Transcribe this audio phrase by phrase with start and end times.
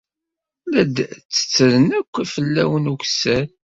[0.71, 3.45] La d-ttettren akk fell-awen ukessar.